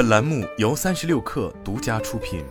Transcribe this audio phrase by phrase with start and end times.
[0.00, 2.42] 本栏目由三十六氪独家出品。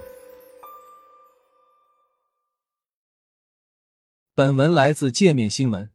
[4.36, 5.90] 本文来自界面新闻。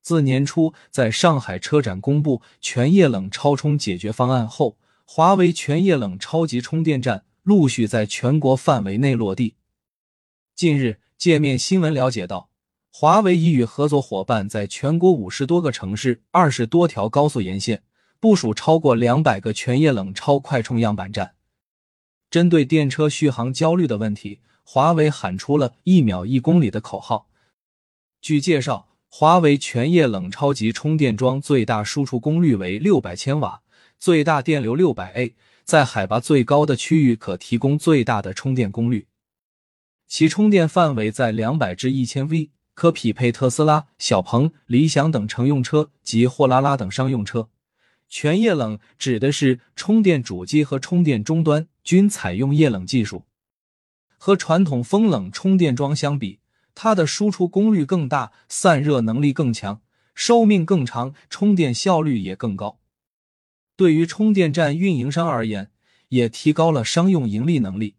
[0.00, 9.56] 自年初在上海车展公布全液冷超充解决方案后，华为全液冷超级充电站陆续在全国范围内落地。
[10.54, 12.48] 近日，界面新闻了解到，
[12.90, 17.82] 华为已与合作伙伴在全国五十多个城市、二十多条高速沿线
[18.24, 21.34] 部署超过两百个全液冷超快充样板站。
[22.30, 27.28] 针对电车续航焦虑的问题，华为喊出了一秒一公里的口号。
[28.22, 33.60] 据介绍，华为全液冷超级充电桩最大输出功率为六百千瓦，
[33.98, 39.08] 最大电流六百 A，在海拔最高的区域可提供最大的充电功率。
[40.08, 47.50] 其充电范围在两百至一千 V，可匹配特斯拉、小鹏、理想等乘用车及货拉拉等商用车。
[48.14, 53.24] 全液冷指的是充电主机和充电终端均采用液冷技术，
[54.16, 56.38] 和传统风冷充电桩相比。
[56.76, 59.80] 它的输出功率更大，散热能力更强，
[60.14, 62.78] 寿命更长，充电效率也更高。
[63.74, 65.72] 对于充电站运营商而言，
[66.10, 67.96] 也提高了商用盈利能力。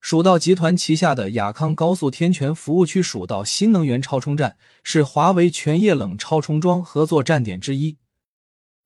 [0.00, 7.98] 蜀道集团旗下的雅康高速天泉服务区蜀道新能源超充站是华为全液冷超充桩合作站点之一。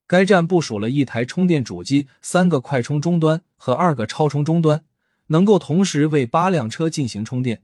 [0.06, 4.84] 该站部署了一台充电主机、三个快充终端和二个超充终端，
[5.28, 7.62] 能够同时为八辆车进行充电。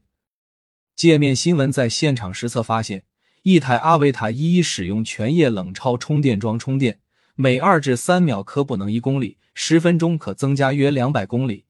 [0.95, 3.03] 界面新闻在现场实测发现，
[3.43, 6.99] 一台阿维塔一一使用全液冷超充电桩充电，
[7.35, 11.65] 每二至三秒可补能一公里，十分钟可增加约两百公里。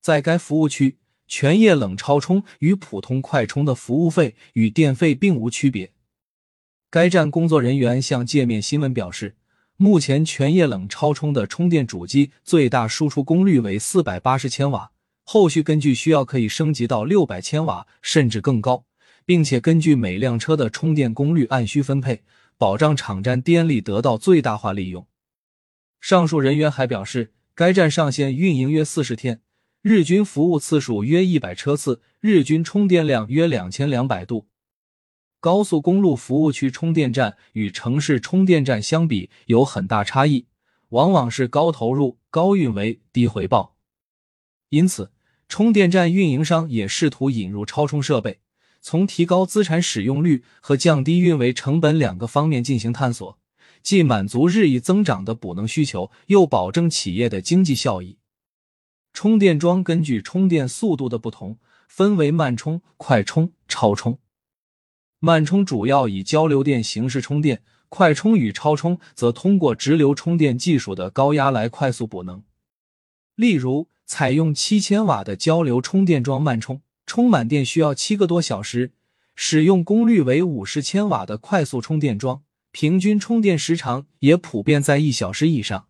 [0.00, 5.92] 在该服务区，全液冷超充与普通快充的服务费与电费并无区别。
[6.90, 9.36] 该站工作人员向界面新闻表示，
[9.78, 14.90] 目前全液冷超充的充电主机最大输出功率为四百八十千瓦。
[15.22, 18.84] 后续根据需要可以升级到六百千瓦甚至更高，
[19.26, 22.22] 并且根据每辆车的充电功率按需分配，
[22.56, 25.06] 保障场站电力得到最大化利用。
[26.00, 29.40] 上述人员还表示，该站上线运营约四十天，
[29.82, 34.46] 日均服务次数约一百车次，日均充电量约两千两百度。
[35.46, 40.46] 高速公路服务区充电站与城市充电站相比有很大差异，
[40.88, 43.76] 往往是高投入、高运维、低回报，
[44.70, 45.12] 因此。
[45.46, 48.40] 充电站运营商也试图引入超充设备，
[48.80, 53.38] 从提高资产使用率和降低运维成本两个方面进行探索，
[53.84, 58.18] 既满足日益增长的补能需求，又保证企业的经济效益。
[59.12, 64.18] 充电桩根据充电速度的不同，分为慢充、快充、超充。
[65.26, 72.42] 慢充主要以交流电形式充电，快充与超充则通过直流充电技术的高压来快速补能。
[73.34, 73.88] 例如。
[74.08, 78.92] 采用七千瓦的交流充电桩慢充，充满电需要七个多小时；
[79.34, 85.88] 使用功率为五十千瓦的快速充电桩，平均充电时长也普遍在一小时以上。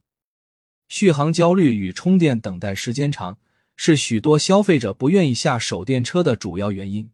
[0.88, 3.36] 续航焦虑与充电等待时间长，
[3.76, 7.10] 是许多消费者不愿意下手电车的主要原因。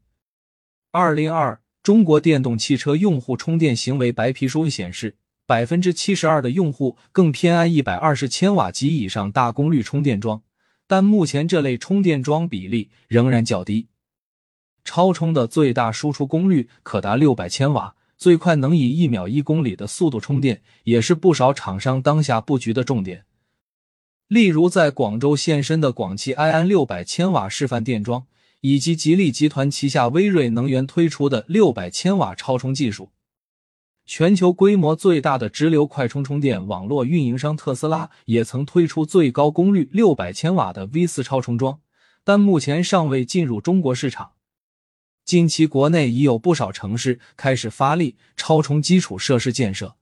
[0.92, 5.16] 二零二中国电动汽车用户充电行为白皮书显示，
[5.46, 10.42] 百分之七十二的用户更偏爱一百二十千瓦及以上大功率充电桩。
[10.86, 13.88] 但目前这类充电桩比例仍然较低，
[14.84, 23.24] 超充的最大输出功率可达六百千瓦，最快能以一秒一公里的速度充电，也是不少厂商当下布局的重点。
[24.28, 28.26] 例如，在广州现身的广汽埃安六百千瓦示范电桩，
[28.62, 33.10] 以及吉利集团旗下威瑞能源推出的六百千瓦超充技术。
[34.06, 41.80] 全球规模最大的直流快充充电网络运营商特斯拉也曾推出最高功率六百千瓦的 V 四超充桩，
[42.22, 44.32] 但目前尚未进入中国市场。
[45.24, 49.96] 近期，国内已有不少城市开始发力超充基础设施建设。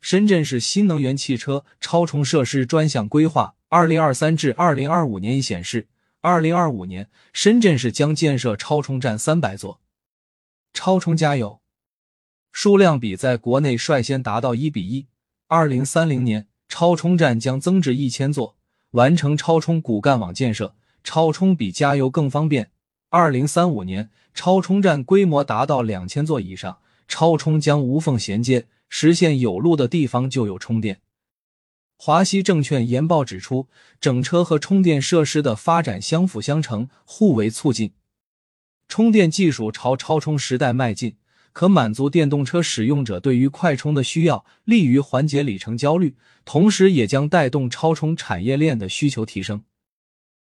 [0.00, 5.88] 深圳市新能源汽车超充设施专项规划（二零二三至二零二五年）已显示，
[6.28, 9.80] 二零二五年深圳市将建设超充站三百座。
[10.74, 11.60] 超充加油！
[12.50, 15.06] 数量比在国内率先达到一比一。
[15.46, 18.56] 二零三零年，超充站将增至一千座，
[18.90, 20.74] 完成超充骨干网建设，
[21.04, 22.72] 超充比加油更方便。
[23.10, 31.00] 二零三五年，超充站规模达到两千座以上，超充将无缝衔接，实现有路的地方就有充电。
[31.98, 33.68] 华西证券研报指出，
[34.00, 37.92] 整车和充电设施的发展相辅相成，互为促进，
[38.86, 41.16] 充电技术朝超充时代迈进。
[41.52, 46.14] 可满足电动车使用者对于快充的需要，利于缓解里程焦虑，
[46.44, 49.64] 同时也将带动超充产业链的需求提升。